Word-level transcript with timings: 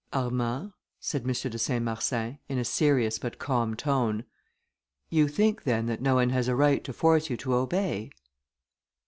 "Armand," 0.13 0.73
said 0.99 1.21
M. 1.21 1.27
de 1.51 1.59
Saint 1.59 1.85
Marsin, 1.85 2.39
in 2.49 2.57
a 2.57 2.65
serious 2.65 3.19
but 3.19 3.37
calm 3.37 3.75
tone, 3.75 4.23
"you 5.11 5.27
think, 5.27 5.61
then, 5.61 5.85
that 5.85 6.01
no 6.01 6.15
one 6.15 6.31
has 6.31 6.47
a 6.47 6.55
right 6.55 6.83
to 6.85 6.91
force 6.91 7.29
you 7.29 7.37
to 7.37 7.53
obey?" 7.53 8.09